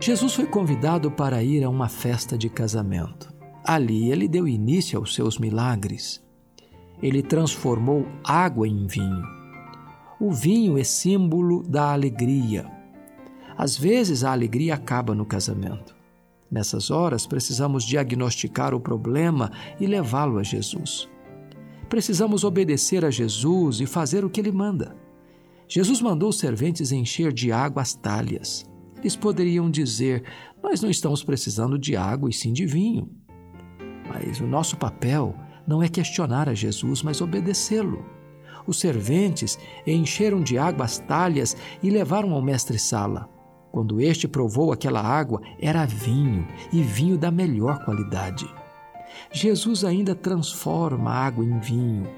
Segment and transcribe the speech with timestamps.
[0.00, 3.34] Jesus foi convidado para ir a uma festa de casamento.
[3.64, 6.22] Ali ele deu início aos seus milagres.
[7.02, 9.24] Ele transformou água em vinho.
[10.20, 12.70] O vinho é símbolo da alegria.
[13.56, 15.96] Às vezes a alegria acaba no casamento.
[16.50, 21.08] Nessas horas, precisamos diagnosticar o problema e levá-lo a Jesus.
[21.88, 24.96] Precisamos obedecer a Jesus e fazer o que ele manda.
[25.66, 28.64] Jesus mandou os serventes encher de água as talhas.
[29.00, 30.24] Eles poderiam dizer:
[30.62, 33.10] Nós não estamos precisando de água e sim de vinho.
[34.08, 35.34] Mas o nosso papel
[35.66, 38.04] não é questionar a Jesus, mas obedecê-lo.
[38.66, 43.28] Os serventes encheram de água as talhas e levaram ao mestre-sala.
[43.70, 48.48] Quando este provou aquela água, era vinho, e vinho da melhor qualidade.
[49.32, 52.08] Jesus ainda transforma a água em vinho.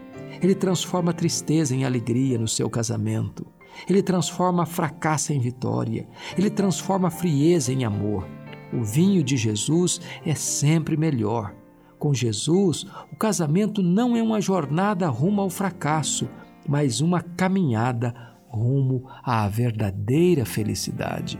[0.41, 3.47] Ele transforma a tristeza em alegria no seu casamento.
[3.89, 6.09] Ele transforma fracasso em vitória.
[6.37, 8.27] Ele transforma frieza em amor.
[8.73, 11.55] O vinho de Jesus é sempre melhor.
[11.99, 16.29] Com Jesus, o casamento não é uma jornada rumo ao fracasso,
[16.69, 18.15] mas uma caminhada
[18.49, 21.39] rumo à verdadeira felicidade.